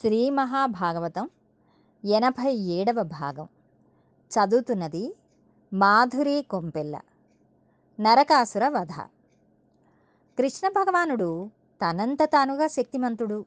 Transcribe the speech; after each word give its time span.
శ్రీ 0.00 0.30
మహాభాగవతం 0.30 1.30
ఎనభై 2.04 2.54
ఏడవ 2.54 3.02
భాగం. 3.02 3.48
చదువుతున్నది 4.32 5.16
మాధురి 5.72 6.42
కొంపెల్ల. 6.42 7.00
నరకాసుర 8.00 8.68
వధ. 8.68 8.92
కృష్ణ 10.38 10.68
భగవానుడు 10.68 11.50
తనంత 11.84 12.18
తానుగా 12.22 12.66
శక్తిమంతుడు. 12.66 13.44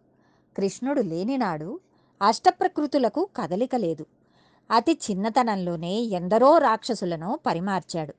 కృష్ణుడు 0.57 1.01
లేనినాడు 1.01 1.79
అష్టప్రకృతులకు 2.21 3.29
కదలిక 3.35 3.75
లేదు. 3.75 4.05
అతి 4.71 4.99
చిన్నతనంలోనే 5.11 6.01
ఎందరో 6.01 6.57
రాక్షసులను 6.57 7.39
పరిమార్చాడు. 7.45 8.15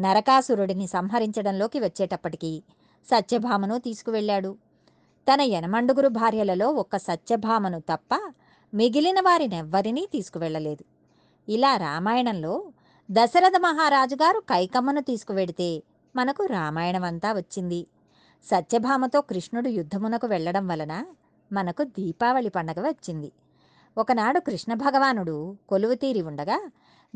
నరకాసురుడిని 0.00 0.86
సంహరించడంలోకి 0.86 1.80
వచ్చేటప్పటికీ 1.80 2.62
సత్యభామను 3.10 3.78
తీసుకువెళ్ళాడు. 3.78 4.69
తన 5.26 5.40
యనమండుగురు 5.40 6.08
భార్యలలో 6.08 6.68
ఒక్క 6.72 6.96
సత్యభామను 6.96 7.78
తప్ప 7.80 8.14
మిగిలిన 8.74 9.18
వారినెవ్వరినీ 9.20 10.08
తీసుకువెళ్ళలేదు. 10.12 10.84
ఇలా 11.48 11.76
రామాయణంలో 11.76 12.54
దశరథ 13.10 13.56
మహారాజు 13.58 14.14
గారు 14.14 14.40
కైకమ్మను 14.40 15.00
తీసుకువెడితే 15.00 15.82
మనకు 16.16 16.42
రామాయణం 16.46 17.04
అంతా 17.04 17.32
వచ్చింది. 17.32 17.86
సత్యభామతో 18.50 19.20
కృష్ణుడు 19.20 19.68
యుద్ధమునకు 19.68 20.26
వెళ్ళడం 20.26 20.68
వలన 20.68 20.94
మనకు 21.52 21.84
దీపావళి 21.84 22.48
పండగ 22.48 22.80
వచ్చింది. 22.80 23.32
ఒకనాడు 23.98 24.40
కృష్ణ 24.40 24.74
భగవానుడు 24.74 25.56
కొలువు 25.68 25.94
తీరి 25.94 26.22
ఉండగా 26.22 26.58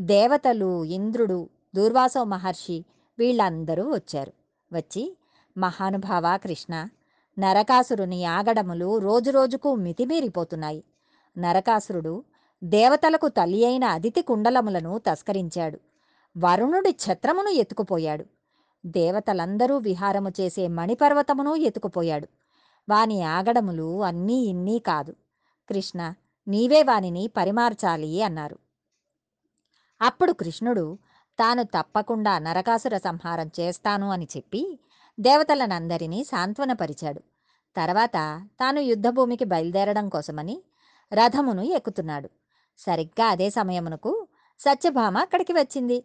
దేవతలు 0.01 0.85
ఇంద్రుడు 0.85 1.39
దూర్వాసో 1.75 2.25
మహర్షి 2.25 2.85
వీళ్ళందరూ 3.19 3.85
వచ్చారు. 3.95 4.33
వచ్చి 4.73 5.05
మహానుభావ 5.57 6.37
కృష్ణ 6.37 6.75
నరకాసురుని 7.39 8.25
ఆగడములు 8.25 8.99
రోజురోజుకు 8.99 9.75
మితిమీరిపోతున్నాయి. 9.75 10.85
నరకాసురుడు 11.39 12.25
దేవతలకు 12.65 13.29
తల్లి 13.29 13.65
అయిన 13.65 13.85
అదితి 13.85 14.23
కుండలములను 14.23 14.99
తస్కరించాడు. 14.99 15.81
వరుణుడి 16.39 16.91
ఛత్రమును 16.91 17.49
ఎత్తుకుపోయాడు. 17.49 18.25
దేవతలందరూ 18.87 19.77
విహారము 19.77 20.29
చేసే 20.29 20.69
మణిపర్వతమును 20.69 21.57
ఎత్తుకుపోయాడు. 21.57 22.29
వాని 22.89 23.23
ఆగడములు 23.23 24.03
అన్నీ 24.03 24.35
ఇన్నీ 24.35 24.79
కాదు. 24.79 25.15
కృష్ణ 25.69 26.15
నీవే 26.49 26.83
వానిని 26.83 27.27
పరిమార్చాలి 27.27 28.23
అన్నారు. 28.23 28.59
అప్పుడు 30.03 30.33
కృష్ణుడు 30.33 30.99
తాను 31.39 31.63
తప్పకుండా 31.63 32.39
నరకాసుర 32.39 32.99
సంహారం 32.99 33.51
చేస్తాను 33.61 34.11
అని 34.11 34.29
చెప్పి 34.37 34.79
దేవతలనందరినీ 35.21 36.25
సాంత్వనపరిచాడు. 36.25 37.21
తర్వాత 37.77 38.43
తాను 38.61 38.81
యుద్ధభూమికి 38.81 39.45
బయలుదేరడం 39.45 40.09
కోసమని 40.09 40.63
రథమును 41.13 41.63
ఎక్కుతున్నాడు. 41.63 42.31
సరిగ్గా 42.79 43.27
అదే 43.27 43.51
సమయమునకు 43.51 44.27
సత్యభామ 44.61 45.19
అక్కడికి 45.19 45.53
వచ్చింది. 45.53 46.05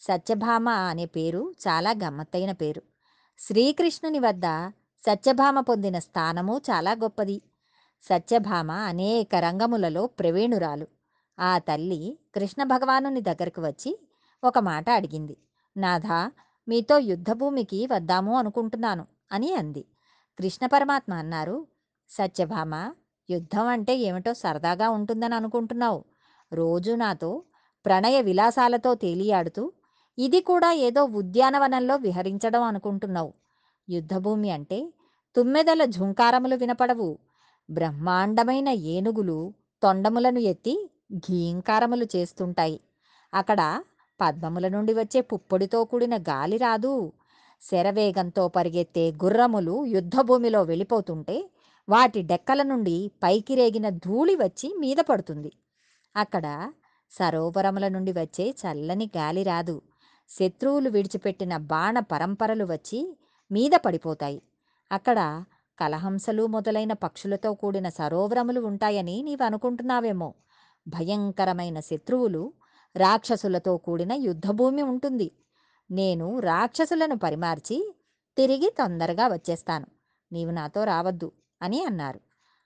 సత్యభామ 0.00 0.68
అనే 0.68 1.06
పేరు 1.06 1.54
చాలా 1.68 1.90
గమ్మత్తైన 1.90 2.52
పేరు. 2.52 2.82
శ్రీకృష్ణుని 3.38 4.18
వద్ద 4.18 4.72
సత్యభామ 5.06 5.60
పొందిన 5.60 5.98
స్థానము 5.98 6.60
చాలా 6.70 6.92
గొప్పది. 6.92 7.42
సత్యభామ 8.02 8.70
అనేక 8.70 9.34
రంగములలో 9.34 10.06
ప్రవీణురాలు. 10.06 10.86
ఆ 11.40 11.58
తల్లి 11.58 12.18
కృష్ణ 12.34 12.62
భగవానుని 12.62 13.20
దగ్గరకు 13.20 13.62
వచ్చి 13.62 13.98
ఒక 14.44 14.58
మాట 14.58 14.90
అడిగింది. 14.90 15.36
నాథా 15.76 16.32
మీతో 16.68 16.98
యుద్ధభూమికి 16.98 17.88
వద్దాము 17.92 18.36
అనుకుంటున్నాను 18.36 19.06
అని 19.32 19.54
అంది. 19.54 19.84
కృష్ణ 20.38 20.66
పరమాత్మ 20.66 21.12
అన్నారు 21.14 21.66
సత్యభామ 22.10 22.92
యుద్ధం 23.30 23.66
అంటే 23.66 23.96
ఏమిటో 23.96 24.34
సరదాగా 24.34 24.90
ఉంటుందని 24.90 25.34
అనుకుంటున్నావు. 25.34 26.04
రోజు 26.52 26.92
నాతో 26.92 27.42
ప్రణయ 27.86 28.20
విలాసాలతో 28.20 28.94
తేలియాడుతూ 28.94 29.72
ఇది 30.18 30.40
కూడా 30.40 30.72
ఏదో 30.72 31.04
ఉద్యానవనంలో 31.04 31.96
విహరించడం 31.96 32.62
అనుకుంటున్నావు. 32.62 33.32
యుద్ధభూమి 33.88 34.50
అంటే 34.50 34.92
తుమ్మెదల 35.36 35.84
ఝుంకారములు 35.84 36.56
వినపడవు. 36.56 37.18
బ్రహ్మాండమైన 37.70 38.68
ఏనుగులు 38.68 39.54
తొండములను 39.82 40.38
ఎత్తి 40.38 40.90
ఘీంకారములు 41.16 42.06
చేస్తుంటాయి. 42.16 42.80
అక్కడ 43.34 43.82
పద్మముల 44.20 44.68
నుండి 44.68 44.92
వచ్చే 44.94 45.20
పుప్పొడితో 45.20 45.84
కూడిన 45.84 46.16
గాలి 46.16 46.56
రాదు. 46.56 47.12
శరవేగంతో 47.62 48.48
పరిగెత్తే 48.48 49.12
గుర్రములు 49.24 49.84
యుద్ధభూమిలో 49.86 50.62
వెళ్ళిపోతుంటే 50.62 51.36
వాటి 51.88 52.22
డెక్కల 52.22 52.62
నుండి 52.62 53.10
పైకి 53.22 53.54
రేగిన 53.54 53.88
ధూళి 54.04 54.34
వచ్చి 54.34 54.68
మీద 54.78 54.96
పడుతుంది. 55.10 55.52
అక్కడ 56.16 56.46
సరోవరముల 57.12 57.88
నుండి 57.88 58.12
వచ్చే 58.12 58.54
చల్లని 58.62 59.10
గాలి 59.16 59.42
రాదు. 59.42 59.76
శత్రువులు 60.30 60.90
విడిచిపెట్టిన 60.90 61.56
బాణ 61.56 61.98
పరంపరలు 62.12 62.64
వచ్చి 62.64 63.00
మీద 63.50 63.70
పడిపోతాయి. 63.86 64.40
అక్కడ 64.90 65.44
కలహంసలు 65.78 66.46
మొదలైన 66.46 66.92
పక్షులతో 66.92 67.50
కూడిన 67.52 67.88
సరోవరములు 67.88 68.60
ఉంటాయని 68.60 69.22
నీవు 69.22 69.42
అనుకుంటున్నావేమో 69.42 70.28
భయంకరమైన 70.86 71.80
శత్రువులు 71.80 72.42
రాక్షసులతో 72.96 73.76
కూడిన 73.76 74.12
యుద్ధభూమి 74.12 74.82
ఉంటుంది. 74.82 75.32
నేను 75.90 76.38
రాక్షసులను 76.38 77.18
పరిమార్చి 77.18 77.96
తిరిగి 78.36 78.70
తొందరగా 78.78 79.28
వచ్చేస్తాను. 79.28 79.86
నీవు 80.32 80.50
నాతో 80.50 80.84
రావద్దు 80.84 81.32
అని 81.62 81.84
అన్నారు. 81.84 82.20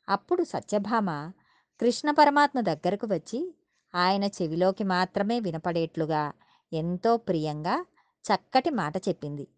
అప్పుడు 0.08 0.42
సత్యభామ 0.42 1.32
కృష్ణ 1.80 2.10
పరమాత్మ 2.10 2.60
దగ్గరకు 2.60 3.06
వచ్చి 3.06 3.54
ఆయన 3.94 4.24
చెవిలోకి 4.24 4.84
మాత్రమే 4.84 5.40
వినపడేట్లుగా 5.40 6.32
ఎంతో 6.72 7.16
ప్రియంగా 7.16 7.86
చక్కటి 8.24 8.70
మాట 8.70 8.96
చెప్పింది. 8.96 9.48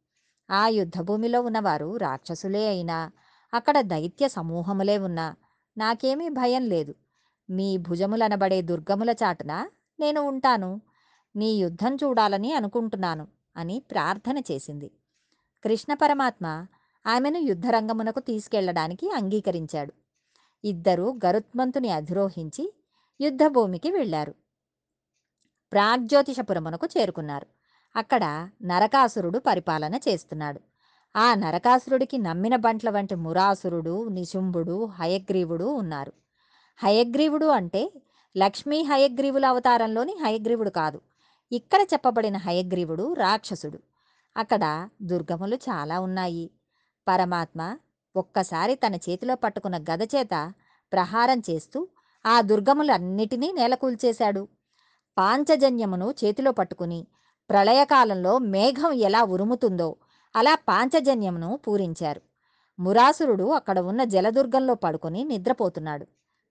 ఆ 0.50 0.68
యుద్ధభూమిలో 0.68 1.42
ఉన్నవారు 1.42 1.96
రాక్షసులే 1.96 2.68
అయినా 2.68 3.10
అక్కడ 3.54 3.80
దైత్య 3.80 4.28
సమూహములే 4.28 4.98
ఉన్నా 4.98 5.36
నాకేమీ 5.78 6.28
భయం 6.28 6.68
లేదు. 6.68 6.94
మీ 7.50 7.76
భుజములనబడే 7.76 8.62
దుర్గముల 8.62 9.10
చాటున 9.10 9.68
నేను 10.00 10.20
ఉంటాను. 10.20 10.80
నీ 11.36 11.54
యుద్ధం 11.54 11.94
చూడాలని 11.94 12.52
అనుకుంటున్నాను 12.52 13.26
అని 13.56 13.82
ప్రార్థన 13.90 14.38
చేసింది. 14.38 14.90
కృష్ణ 15.64 15.94
పరమాత్మ 15.94 16.66
ఆమెను 17.06 17.38
యుద్ధరంగమునకు 17.38 18.20
తీసుకెళ్ళడానికి 18.20 19.10
అంగీకరించాడు. 19.10 19.92
ఇద్దరూ 20.64 21.18
గరుత్మంతుని 21.26 21.90
అధిరోహించి 21.90 22.74
యుద్ధభూమికి 23.20 23.90
వెళ్ళారు. 23.90 24.34
ప్రాగ్జ్యోతిషపురమునకు 25.72 26.88
చేరుకున్నారు. 26.98 27.46
అక్కడ 27.96 28.48
నరకాసురుడు 28.62 29.38
పరిపాలన 29.38 29.94
చేస్తున్నాడు. 29.94 30.60
ఆ 31.16 31.34
నరకాసురుడికి 31.34 32.18
నమ్మిన 32.18 32.56
బంట్ల 32.56 32.90
వంటి 32.90 33.14
మురాసురుడు 33.14 34.08
నిశుంభుడు 34.08 34.84
హయగ్రీవుడు 34.84 35.64
ఉన్నారు. 35.64 36.12
హయగ్రీవుడు 36.82 37.46
అంటే 37.46 37.92
లక్ష్మీ 38.38 38.82
హయగ్రీవుల 38.82 39.46
అవతారంలోని 39.46 40.14
హయగ్రీవుడు 40.24 40.70
కాదు. 40.70 41.00
ఇక్కడ 41.52 41.80
చెప్పబడిన 41.82 42.36
హయగ్రీవుడు 42.36 43.12
రాక్షసుడు. 43.12 43.78
అక్కడ 44.36 44.88
దుర్గములు 45.02 45.56
చాలా 45.56 46.00
ఉన్నాయి. 46.00 46.50
పరమాత్మ 47.08 47.76
ఒక్కసారి 48.16 48.74
తన 48.74 48.94
చేతిలో 48.94 49.34
పట్టుకున్న 49.34 49.76
గద 49.78 50.02
చేత 50.02 50.52
ప్రహారం 50.92 51.42
చేస్తూ 51.50 51.88
ఆ 52.26 52.40
దుర్గములన్నిటినీ 52.40 53.52
నేలకూల్చేశాడు. 53.52 54.48
పాంచజన్యమును 55.18 56.14
చేతిలో 56.24 56.50
పట్టుకుని 56.50 57.06
ప్రళయకాలంలో 57.50 58.38
మేఘం 58.38 58.92
ఎలా 58.92 59.22
ఉరుముతుందో 59.22 59.96
అలా 60.36 60.54
పాంచజన్యమును 60.54 61.60
పూరించారు. 61.68 62.20
మురాసురుడు 62.78 63.44
అక్కడ 63.44 63.78
ఉన్న 63.78 64.04
జలదుర్గంలో 64.04 64.74
పడుకొని 64.74 65.24
నిద్రపోతున్నాడు. 65.24 66.06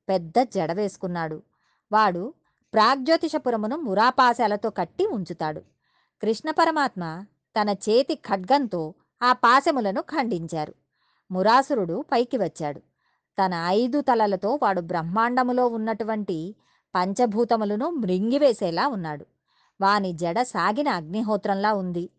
పెద్ద 0.10 0.34
జడ 0.56 0.72
వేసుకున్నాడు 0.72 1.55
వాడు 1.92 2.34
ప్రాగ్జ్యోతిషపురమును 2.74 3.76
మురాపాశాలతో 3.78 4.70
కట్టి 4.70 5.06
ఉంచుతాడు. 5.08 5.60
కృష్ణ 6.22 6.52
పరమాత్మ 6.52 7.26
తన 7.62 7.70
చేతి 7.70 8.16
ఖడ్గంతో 8.16 8.94
ఆ 9.22 9.34
పాశములను 9.34 10.02
ఖండించారు. 10.02 10.74
మురాసురుడు 11.32 12.06
పైకి 12.12 12.38
వచ్చాడు. 12.38 12.80
తన 13.40 13.54
ఐదు 13.68 14.02
తలలతో 14.02 14.60
వాడు 14.64 14.82
బ్రహ్మాండములో 14.82 15.68
ఉన్నటువంటి 15.68 16.56
పంచభూతములను 16.96 17.90
మృంగివేసేలా 17.90 18.88
ఉన్నాడు. 18.88 19.26
వాని 19.82 20.14
జడ 20.14 20.42
సాగిన 20.42 20.90
అగ్నిహోత్రంలా 20.90 21.74
ఉంది. 21.74 22.10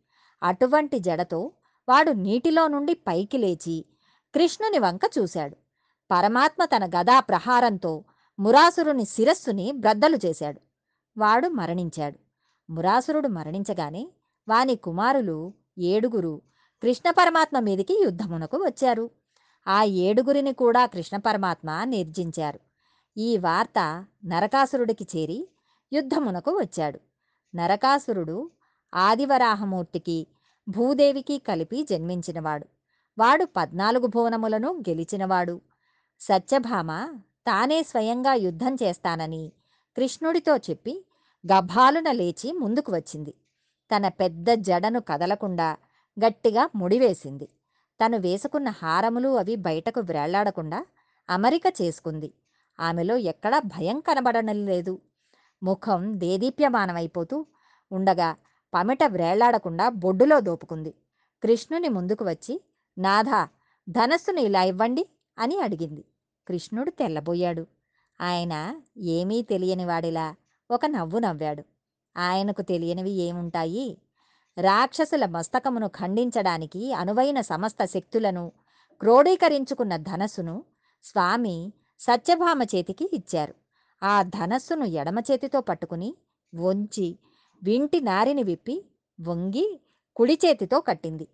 అటువంటి 0.43 0.99
జడతో 0.99 1.51
వాడు 1.89 2.11
నీటిలో 2.11 2.69
నుండి 2.69 2.95
పైకి 2.95 3.39
లేచి 3.39 3.85
కృష్ణుని 4.35 4.79
వంక 4.79 5.01
చూశాడు. 5.19 5.57
పరమాత్మ 6.11 6.65
తన 6.65 6.87
గదా 6.87 7.21
ప్రహారంతో 7.21 8.05
మురాసురుని 8.39 9.05
శిరస్సుని 9.05 9.73
బ్రద్దలు 9.73 10.19
చేశాడు. 10.27 10.61
వాడు 11.19 11.49
మరణించాడు. 11.49 12.19
మురాసురుడు 12.73 13.29
మరణించగానే 13.29 14.09
వాని 14.49 14.77
కుమారులు 14.77 15.53
ఏడుగురు 15.79 16.43
కృష్ణ 16.83 17.11
పరమాత్మ 17.11 17.61
మీదికి 17.61 18.03
యుద్ధమునకు 18.03 18.57
వచ్చారు. 18.57 19.11
ఆ 19.69 19.83
ఏడుగురిని 19.83 20.53
కూడా 20.53 20.87
కృష్ణ 20.87 21.17
పరమాత్మ 21.17 21.81
నిర్జించారు. 21.85 22.61
ఈ 23.17 23.37
వార్త 23.37 24.07
నరకాసురుడికి 24.27 25.07
చేరి 25.17 25.49
యుద్ధమునకు 25.93 26.51
వచ్చాడు. 26.51 27.01
నరకాసురుడు 27.55 28.51
ఆదివరాహమూర్తికి 28.95 30.27
భూదేవికి 30.69 31.39
కలిపి 31.39 31.87
జన్మించినవాడు. 31.91 32.67
వాడు 33.19 33.45
పద్నాలుగు 33.45 34.07
భువనములను 34.07 34.83
గెలిచినవాడు. 34.89 35.61
సత్యభామ 36.21 37.19
తానే 37.47 37.83
స్వయంగా 37.83 38.35
యుద్ధం 38.35 38.75
చేస్తానని 38.83 39.53
కృష్ణుడితో 39.97 40.57
చెప్పి 40.57 41.05
గభాలున 41.53 42.13
లేచి 42.13 42.53
ముందుకు 42.53 42.93
వచ్చింది. 42.93 43.35
తన 43.91 44.09
పెద్ద 44.09 44.51
జడను 44.51 45.01
కదలకుండా 45.01 45.77
గట్టిగా 46.25 46.71
ముడివేసింది. 46.77 47.49
తను 48.01 48.19
వేసుకున్న 48.19 48.69
హారములు 48.69 49.29
అవి 49.29 49.57
బయటకు 49.57 50.01
వ్రేళ్ళాడకుండా 50.01 50.87
అమరిక 51.31 51.63
చేసుకుంది. 51.83 52.33
ఆమెలో 52.81 53.17
ఎక్కడా 53.17 53.59
భయం 53.59 54.01
కనబడడం 54.01 54.67
లేదు. 54.67 55.01
ముఖం 55.63 56.19
దేదీప్యమానమైపోతూ 56.19 57.47
ఉండగా 57.93 58.37
పమిట 58.75 58.99
వ్రేళ్ళాడకుండా 59.05 59.89
బొడ్డులో 59.89 60.41
దోపుకుంది. 60.41 60.95
కృష్ణుని 61.43 61.89
ముందుకు 61.89 62.25
వచ్చి 62.25 62.61
నాథా 62.99 63.49
ధనస్సును 63.89 64.41
ఇలా 64.41 64.63
ఇవ్వండి 64.63 65.07
అని 65.39 65.61
అడిగింది. 65.61 66.05
కృష్ణుడు 66.49 66.91
తెల్లబోయాడు. 66.91 67.67
ఆయన 68.21 68.81
ఏమీ 68.99 69.43
తెలియని 69.43 69.85
వాడిలా 69.85 70.35
ఒక 70.71 70.87
నవ్వు 70.87 71.19
నవ్వాడు. 71.19 71.65
ఆయనకు 72.17 72.63
తెలియనివి 72.63 73.11
ఏముంటాయి? 73.11 73.99
రాక్షసుల 74.61 75.27
మస్తకమును 75.27 75.89
ఖండించడానికి 75.89 76.93
అనువైన 76.93 77.41
సమస్త 77.41 77.85
శక్తులను 77.85 78.53
క్రోడీకరించుకున్న 79.01 79.97
ధనస్సును 79.97 80.65
స్వామి 81.05 81.73
సత్యభామ 82.01 82.63
చేతికి 82.63 83.11
ఇచ్చారు. 83.13 83.55
ఆ 84.03 84.23
ధనస్సును 84.23 84.85
ఎడమ 84.85 85.19
చేతితో 85.19 85.61
పట్టుకుని 85.61 86.15
వంచి 86.55 87.19
వింటి 87.63 88.01
నారిని 88.01 88.43
విప్పి 88.43 88.85
వంగి 89.21 89.81
కుడి 90.17 90.39
చేతితో 90.47 90.81
కట్టింది. 90.81 91.29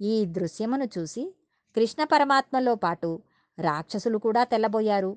ఈ 0.00 0.24
దృశ్యమును 0.24 0.88
చూసి 0.98 1.34
కృష్ణ 1.76 2.04
పరమాత్మలో 2.04 2.74
పాటు 2.74 3.22
రాక్షసులు 3.58 4.18
కూడా 4.18 4.44
తెల్లబోయారు. 4.44 5.16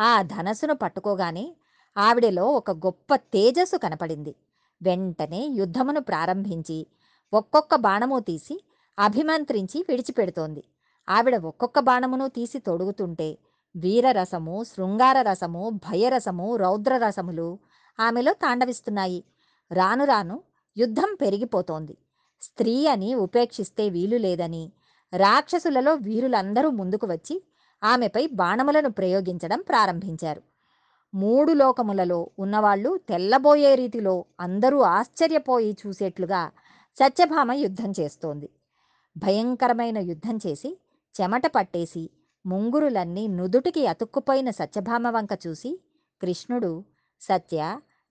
ఆ 0.00 0.22
ధనస్సును 0.22 0.74
పట్టుకోగానే 0.74 1.56
ఆవిడలో 1.96 2.46
ఒక 2.46 2.70
గొప్ప 2.70 3.14
తేజస్సు 3.14 3.76
కనపడింది. 3.76 4.34
వెంటనే 4.82 5.46
యుద్ధమును 5.46 6.00
ప్రారంభించి 6.00 6.86
ఒక్కొక్క 7.32 7.74
బాణము 7.74 8.18
తీసి 8.18 8.64
అభిమంత్రించి 8.98 9.84
విడిచిపెడుతోంది. 9.88 10.64
ఆవిడ 11.08 11.36
ఒక్కొక్క 11.36 11.80
బాణమును 11.80 12.28
తీసి 12.28 12.58
తొడుగుతుంటే 12.58 13.38
వీరరసము 13.76 14.64
శృంగార 14.64 15.22
రసము 15.22 15.68
భయరసము 15.68 16.56
రౌద్రరసములు 16.56 17.58
ఆమెలో 18.00 18.32
తాండవిస్తున్నాయి. 18.32 19.24
రాను 19.72 20.04
రాను 20.04 20.42
యుద్ధం 20.76 21.16
పెరిగిపోతోంది. 21.20 21.96
స్త్రీ 22.42 22.86
అని 22.86 23.14
ఉపేక్షిస్తే 23.14 23.88
వీలు 23.88 24.16
లేదని 24.16 24.72
రాక్షసులలో 25.16 25.94
వీరులందరూ 25.94 26.70
ముందుకు 26.70 27.06
వచ్చి 27.06 27.42
ఆమెపై 27.82 28.26
బాణములను 28.26 28.90
ప్రయోగించడం 28.90 29.60
ప్రారంభించారు. 29.60 30.42
మూడు 31.14 31.52
లోకములలో 31.52 32.30
ఉన్నవాళ్ళు 32.38 33.00
తెల్లబోయే 33.08 33.74
రీతిలో 33.74 34.24
అందరూ 34.40 34.78
ఆశ్చర్యపోయి 34.80 35.76
చూసేట్లుగా 35.86 36.42
సత్యభామ 36.98 37.52
యుద్ధం 37.52 37.90
చేస్తోంది. 38.00 38.48
భయంకరమైన 39.16 39.98
యుద్ధం 39.98 40.36
చేసి 40.36 40.70
చెమట 41.14 41.46
పట్టేసి 41.46 42.10
ముంగురులన్నీ 42.46 43.26
నుదుటికి 43.28 43.86
అతుక్కుపోయిన 43.86 44.50
సత్యభామ 44.50 45.08
వంక 45.10 45.32
చూసి 45.46 45.70
కృష్ణుడు 46.20 46.72
సత్య 47.22 47.60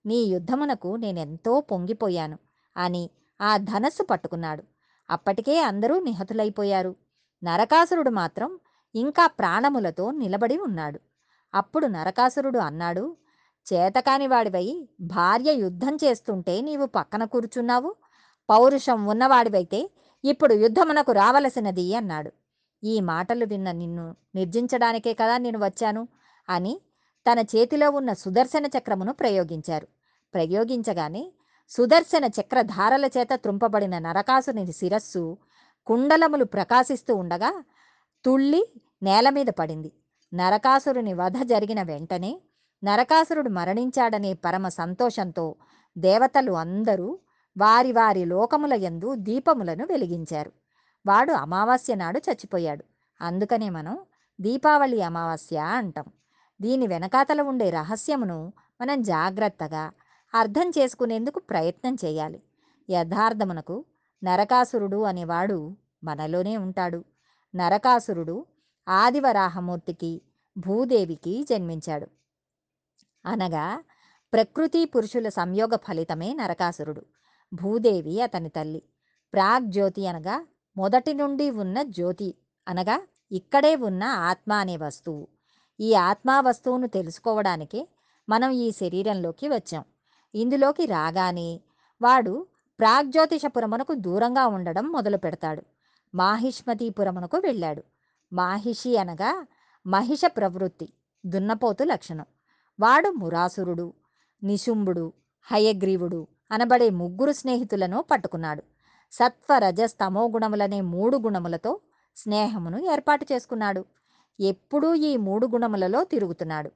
నీ 0.04 0.18
యుద్ధమునకు 0.34 0.96
నేనెంతో 0.96 1.60
పొంగిపోయాను 1.60 2.38
అని 2.76 3.10
ఆ 3.40 3.56
ధనస్సు 3.56 4.02
పట్టుకున్నాడు. 4.02 4.62
అప్పటికే 5.10 5.60
అందరూ 5.60 6.00
నిహతులైపోయారు. 6.00 6.96
నరకాసురుడు 7.42 8.10
మాత్రం 8.10 8.50
ఇంకా 8.94 9.26
ప్రాణములతో 9.26 10.10
నిలబడి 10.10 10.56
ఉన్నాడు. 10.58 11.00
అప్పుడు 11.54 11.86
నరకాసురుడు 11.86 12.58
అన్నాడు 12.58 13.16
చేతకాని 13.66 14.26
వాడివై 14.26 14.88
భార్య 15.00 15.52
యుద్ధం 15.54 15.94
చేస్తుంటే 16.04 16.60
నీవు 16.60 16.86
పక్కన 16.86 17.24
కూర్చున్నావు? 17.24 17.94
పౌరుషం 18.48 19.06
ఉన్నవాడివైతే 19.06 19.90
ఇప్పుడు 20.24 20.54
యుద్ధమునకు 20.54 21.12
రావలసినది 21.12 21.94
అన్నాడు. 21.94 22.30
ఈ 22.84 23.00
మాటలు 23.00 23.44
విన్న 23.44 23.72
నిన్ను 23.72 24.16
నిర్జించడానికే 24.34 25.14
కదా 25.14 25.38
నేను 25.38 25.58
వచ్చాను 25.64 26.08
అని 26.48 26.80
తన 27.26 27.38
చేతిలో 27.38 27.90
ఉన్న 27.90 28.12
సుదర్శన 28.12 28.66
చక్రమును 28.66 29.12
ప్రయోగించారు. 29.12 29.86
ప్రయోగించగానే 30.34 31.32
సుదర్శన 31.68 32.24
చక్రధారల 32.24 33.04
చేత 33.04 33.28
త్రుంపబడిన 33.34 33.98
నరకాసుని 33.98 34.72
శిరస్సు 34.72 35.38
కుండలములు 35.86 36.44
ప్రకాశిస్తూ 36.44 37.14
ఉండగా 37.14 37.64
తుళ్ళి 38.24 38.72
నేల 39.02 39.30
మీద 39.30 39.46
పడింది. 39.46 39.92
నరకాసురుని 40.34 41.14
వధ 41.14 41.42
జరిగిన 41.42 41.82
వెంటనే 41.82 42.40
నరకాసురుడు 42.84 43.48
మరణించాడనే 43.48 44.34
పరమ 44.34 44.68
సంతోషంతో 44.68 45.54
దేవతలు 45.98 46.52
అందరూ 46.52 47.18
వారి 47.58 47.92
వారి 47.92 48.24
లోకముల 48.24 48.74
యందు 48.74 49.14
దీపములను 49.14 49.86
వెలిగించారు. 49.86 50.52
వాడు 51.06 51.32
అమావాస్య 51.32 51.94
నాడు 51.94 52.20
చచ్చిపోయాడు. 52.30 52.84
అందుకనే 53.20 53.70
మనం 53.70 53.98
దీపావళి 54.40 55.02
అమావాస్య 55.02 55.56
అంటాం. 55.56 56.04
దీని 56.60 56.86
వెనకాతల 56.86 57.40
ఉండే 57.42 57.70
రహస్యమును 57.70 58.52
మనం 58.80 59.02
జాగ్రత్తగా 59.02 59.90
అర్థం 60.34 60.70
చేసుకునేందుకు 60.78 61.38
ప్రయత్నం 61.40 61.96
చేయాలి. 62.04 62.42
యథార్థమునకు 62.90 63.84
నరకాసురుడు 64.24 65.02
అనేవాడు 65.02 65.76
మనలోనే 66.04 66.56
ఉంటాడు. 66.56 67.04
నరకాసురుడు 67.54 68.46
ఆదివరాహమూర్తికి 68.88 70.22
భూదేవికి 70.58 71.44
జన్మించాడు. 71.50 72.06
అనగా 73.26 73.82
ప్రకృతి 74.32 74.84
పురుషుల 74.84 75.28
సంయోగ 75.28 75.76
ఫలితమే 75.76 76.34
నరకాసురుడు. 76.34 77.02
భూదేవి 77.54 78.20
అతని 78.20 78.48
తల్లి. 78.48 78.82
ప్రాగ్జ్యోతి 79.32 80.06
అనగా 80.06 80.46
మొదటి 80.76 81.14
నుండి 81.14 81.50
ఉన్న 81.50 81.82
జ్యోతి. 81.82 82.34
అనగా 82.68 82.96
ఇక్కడే 83.32 83.76
ఉన్న 83.76 84.02
ఆత్మ 84.02 84.52
అనే 84.52 84.76
వస్తువు. 84.76 85.28
ఈ 85.80 85.94
ఆత్మా 85.94 86.40
వస్తువును 86.40 86.86
తెలుసుకోవడానికి 86.86 87.88
మనం 88.28 88.50
ఈ 88.50 88.70
శరీరంలోకి 88.70 89.48
వచ్చాం. 89.48 89.84
ఇందులోకి 90.36 90.86
రాగానే 90.86 91.60
వాడు 92.02 92.46
ప్రాగ్జ్యోతిషపురమునకు 92.78 93.94
దూరంగా 93.94 94.46
ఉండడం 94.46 94.92
మొదలు 94.92 95.16
పెడతాడు. 95.16 95.62
మాహిష్మతీపురమునకు 96.14 97.36
వెళ్ళాడు. 97.36 97.82
మాహిషి 98.32 98.96
అనగా 98.96 99.46
మహిష 99.86 100.20
ప్రవృత్తి 100.26 100.92
దున్నపోతు 101.26 101.84
లక్షణం. 101.84 102.26
వాడు 102.80 103.10
మురాసురుడు 103.10 103.92
నిశుంభుడు 104.44 105.12
హయగ్రీవుడు 105.42 106.26
అనబడే 106.52 106.90
ముగ్గురు 106.90 107.32
స్నేహితులను 107.32 108.04
పట్టుకున్నాడు. 108.10 108.62
సత్వ 109.12 109.58
రజస్ 109.58 109.96
గుణములనే 110.18 110.80
మూడు 110.80 111.16
గుణములతో 111.16 111.80
స్నేహమును 112.16 112.78
ఏర్పాటు 112.78 113.26
చేసుకున్నాడు. 113.32 113.84
ఎప్పుడూ 114.40 114.94
ఈ 114.94 115.16
మూడు 115.16 115.46
గుణములలో 115.46 116.04
తిరుగుతున్నాడు. 116.04 116.68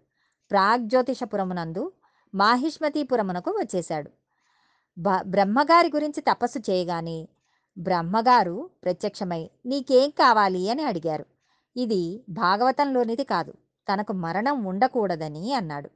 ప్రాగ్జ్యోతిషపురమునందు 0.51 1.93
మాహిష్మతీపురమునకు 2.35 3.51
వచ్చేశాడు. 3.51 4.11
బ 4.99 5.09
బ్రహ్మగారి 5.23 5.89
గురించి 5.89 6.21
తపస్సు 6.21 6.59
చేయగానే 6.59 7.29
బ్రహ్మగారు 7.79 8.71
ప్రత్యక్షమై 8.85 9.51
నీకేం 9.67 10.11
కావాలి? 10.11 10.71
అని 10.71 10.83
అడిగారు. 10.83 11.27
ఇది 11.77 12.25
భాగవతంలోనిది 12.29 13.25
కాదు. 13.25 13.55
తనకు 13.93 14.13
మరణం 14.13 14.65
ఉండకూడదని 14.65 15.53
అన్నాడు. 15.53 15.91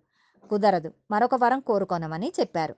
కుదరదు. 0.49 0.93
మరొక 1.11 1.35
వరం 1.35 1.61
కోరుకొనమని 1.61 2.33
చెప్పారు. 2.41 2.75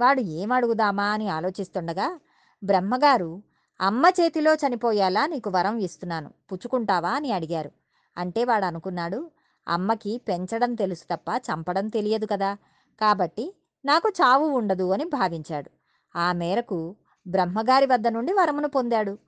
వాడు 0.00 0.20
ఏం 0.20 0.52
అడుగుదామా 0.52 1.04
అని 1.04 1.28
ఆలోచిస్తుండగా 1.28 2.20
బ్రహ్మగారు 2.64 3.42
అమ్మ 3.80 4.10
చేతిలో 4.20 4.54
చనిపోయేలా 4.54 5.26
నీకు 5.26 5.50
వరం 5.50 5.78
ఇస్తున్నాను. 5.78 6.30
పుచ్చుకుంటావా? 6.52 7.10
అని 7.10 7.32
అడిగారు. 7.32 7.70
అంటే 8.18 8.44
వాడు 8.44 8.64
అనుకున్నాడు 8.64 9.30
అమ్మకి 9.68 10.20
పెంచడం 10.28 10.74
తెలుసు 10.74 11.04
తప్ప 11.04 11.42
చంపడం 11.50 11.88
తెలియదు 11.88 12.26
కదా. 12.26 12.56
కాబట్టి 13.00 13.56
నాకు 13.84 14.08
చావు 14.08 14.46
ఉండదు 14.46 14.90
అని 14.90 15.04
భావించాడు. 15.04 15.70
ఆ 16.18 16.32
మేరకు 16.32 16.96
బ్రహ్మగారి 17.26 17.86
వద్ద 17.86 18.08
నుండి 18.08 18.32
వరమును 18.32 18.68
పొందాడు. 18.68 19.18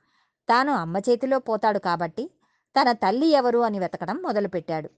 తాను 0.48 0.72
అమ్మ 0.72 0.96
చేతిలో 0.96 1.38
పోతాడు 1.38 1.78
కాబట్టి 1.78 2.30
తన 2.80 2.92
తల్లి 2.92 3.26
ఎవరు 3.26 3.58
అని 3.58 3.78
వెతకడం 3.78 4.22
మొదలుపెట్టాడు. 4.22 4.88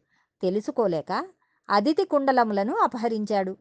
తెలుసుకోలేక 0.43 1.27
అదితి 1.71 2.05
కుండలములను 2.05 2.77
అపహరించాడు. 2.77 3.57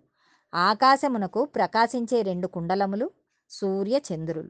ఆకాశమునకు 0.54 1.46
ప్రకాశించే 1.46 2.22
రెండు 2.22 2.48
కుండలములు 2.48 3.12
సూర్య 3.50 4.01
చంద్రులు. 4.13 4.50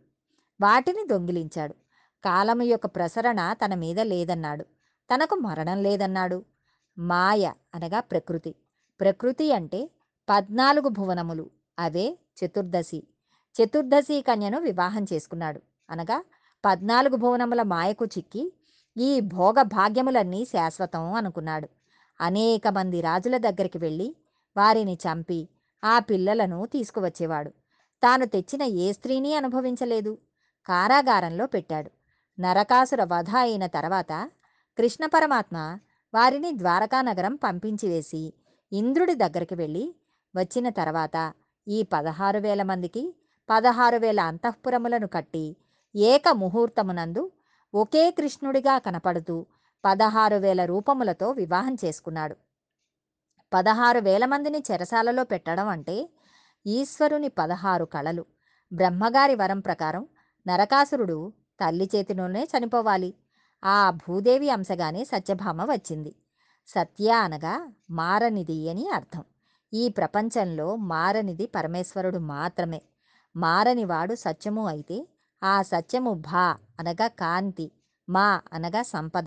వాటిని 0.61 1.07
దొంగిలించాడు. 1.07 1.73
కాలము 2.25 2.63
యొక్క 2.63 2.85
ప్రసరణ 2.85 3.53
తన 3.53 3.75
మీద 3.75 3.99
లేదన్నాడు. 3.99 4.63
తనకు 5.13 5.35
మరణం 5.35 5.83
లేదన్నాడు. 5.83 6.45
మాయ 6.99 7.53
అనగా 7.75 7.99
ప్రకృతి. 7.99 8.55
ప్రకృతి 8.99 9.51
అంటే 9.51 9.89
పద్నాలుగు 10.29 10.89
భువనములు. 10.89 11.49
అవే 11.79 12.19
చతుర్దశి. 12.45 13.07
చతుర్దశి 13.55 14.21
కన్యను 14.21 14.59
వివాహం 14.59 15.05
చేసుకున్నాడు. 15.13 15.61
అనగా 15.89 16.23
పద్నాలుగు 16.65 17.15
భువనముల 17.15 17.61
మాయకు 17.61 18.05
చిక్కి 18.05 18.53
ఈ 18.97 19.19
భోగ 19.19 19.61
భాగ్యములన్నీ 19.61 20.45
శాశ్వతం 20.45 21.13
అనుకున్నాడు. 21.13 21.69
అనేక 22.21 22.67
మంది 22.67 23.01
రాజుల 23.01 23.37
దగ్గరికి 23.37 23.77
వెళ్ళి 23.77 24.15
వారిని 24.57 24.93
చంపి 24.93 25.49
ఆ 25.83 25.99
పిల్లలను 25.99 26.65
తీసుకువచ్చేవాడు. 26.65 27.49
తాను 28.03 28.25
తెచ్చిన 28.25 28.63
ఏ 28.63 28.91
స్త్రీని 28.91 29.35
అనుభవించలేదు. 29.35 30.17
కారాగారంలో 30.65 31.45
పెట్టాడు. 31.45 31.91
నరకాసుర 32.41 33.03
వధ 33.03 33.29
అయిన 33.29 33.65
తర్వాత 33.65 34.31
కృష్ణ 34.77 35.05
పరమాత్మ 35.05 35.79
వారిని 36.13 36.57
ద్వారకానగరం 36.57 37.35
పంపించివేసి 37.35 37.87
పంపించి 37.87 38.23
వేసి 38.23 38.33
ఇంద్రుడి 38.77 39.15
దగ్గరికి 39.15 39.55
వెళ్ళి 39.55 39.95
వచ్చిన 40.35 40.69
తర్వాత 40.69 41.33
ఈ 41.67 41.83
పదహారు 41.83 42.39
వేల 42.39 42.63
మందికి 42.63 43.15
పదహారు 43.49 43.97
వేల 43.97 44.19
అంతఃపురములను 44.19 45.07
కట్టి 45.07 45.57
ఏక 45.95 46.29
ముహూర్తమునందు 46.29 47.31
ఒకే 47.73 48.11
కృష్ణుడిగా 48.11 48.77
కనపడుతూ 48.77 49.45
పదహారు 49.85 50.35
వేల 50.35 50.65
రూపములతో 50.65 51.31
వివాహం 51.31 51.77
చేసుకున్నాడు. 51.85 52.35
పదహారు 53.53 53.99
వేల 53.99 54.25
మందిని 54.25 54.63
చెరసాలలో 54.71 55.23
పెట్టడం 55.23 55.67
అంటే 55.67 56.09
ఈశ్వరుని 56.65 57.29
పదహారు 57.29 57.85
కళలు. 57.85 58.25
బ్రహ్మగారి 58.73 59.35
వరం 59.35 59.59
ప్రకారం 59.59 60.07
నరకాసురుడు 60.47 61.33
తల్లి 61.61 61.89
చేతిలోనే 61.95 62.43
చనిపోవాలి. 62.43 63.13
ఆ 63.63 63.89
భూదేవి 63.89 64.49
అంశగానే 64.49 65.05
సత్యభామ 65.05 65.63
వచ్చింది. 65.63 66.15
సత్య 66.67 67.11
అనగా 67.11 67.73
మారనిది 67.89 68.69
అని 68.69 68.89
అర్థం. 68.89 69.23
ఈ 69.73 69.89
ప్రపంచంలో 69.89 70.75
మారనిది 70.75 71.45
పరమేశ్వరుడు 71.45 72.17
మాత్రమే. 72.17 72.81
మారనివాడు 73.35 74.15
సత్యము 74.15 74.67
అయితే 74.67 75.07
ఆ 75.43 75.61
సత్యము 75.61 76.13
భా 76.13 76.57
అనగా 76.79 77.07
కాంతి 77.07 77.71
మా 78.09 78.41
అనగా 78.53 78.81
సంపద. 78.81 79.25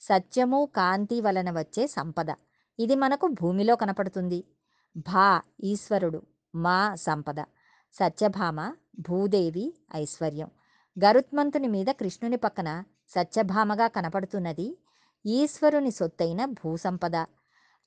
సత్యము 0.00 0.68
కాంతి 0.76 1.20
వలన 1.20 1.58
వచ్చే 1.58 1.86
సంపద. 1.86 2.26
ఇది 2.78 2.94
మనకు 2.94 3.26
భూమిలో 3.26 3.76
కనపడుతుంది. 3.76 4.44
భా 4.96 5.42
ఈశ్వరుడు 5.64 6.22
మా 6.54 6.94
సంపద. 6.94 7.40
సత్యభామ 7.92 8.74
భూదేవి 8.98 9.74
ఐశ్వర్యం. 9.94 10.50
గరుత్మంతుని 11.04 11.68
మీద 11.68 11.86
కృష్ణుని 11.86 12.36
పక్కన 12.36 12.84
సత్యభామగా 13.08 13.86
కనపడుతున్నది 13.86 14.78
ఈశ్వరుని 15.26 15.90
సొత్తైన 15.90 16.44
భూసంపద. 16.44 17.16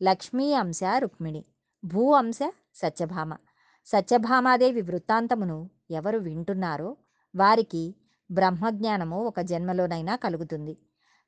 లక్ష్మీ 0.04 0.54
అంశ 0.54 0.80
రుక్మిణి. 0.98 1.46
భూ 1.86 2.14
అంశ 2.14 2.40
సత్యభామ. 2.76 3.38
సత్యభామాదేవి 3.86 4.82
వృత్తాంతమును 4.82 5.70
ఎవరు 5.92 6.20
వింటున్నారో 6.20 6.98
వారికి 7.36 7.96
బ్రహ్మజ్ఞానము 8.32 9.24
ఒక 9.24 9.40
జన్మలోనైనా 9.40 10.16
కలుగుతుంది. 10.16 10.78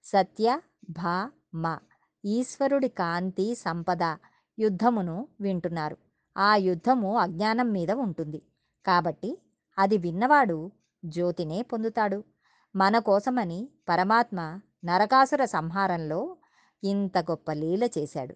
సత్య 0.03 0.59
భా 0.89 1.31
మా 1.55 1.79
ఈశ్వరుడి 2.25 2.87
కాంతి 2.87 3.55
సంపద 3.55 4.17
యుద్ధమును 4.59 5.27
వింటున్నారు. 5.41 5.97
ఆ 6.37 6.55
యుద్ధము 6.55 7.17
అజ్ఞానం 7.17 7.71
మీద 7.71 7.91
ఉంటుంది. 7.91 8.41
కాబట్టి 8.85 9.41
అది 9.79 9.97
విన్నవాడు 9.97 10.71
జ్యోతినే 11.05 11.61
పొందుతాడు. 11.61 12.23
మన 12.75 12.99
కోసమని 12.99 13.69
పరమాత్మ 13.89 14.59
నరకాసుర 14.85 15.45
సంహారంలో 15.45 16.37
ఇంత 16.83 17.17
గొప్ప 17.17 17.51
లీల 17.51 17.83
చేశాడు. 17.83 18.35